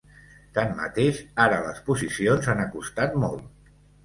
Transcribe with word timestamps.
Tanmateix, 0.57 1.19
ara 1.45 1.59
les 1.67 1.83
posicions 1.91 2.49
s’han 2.49 2.65
acostat 2.65 3.21
molt. 3.27 3.71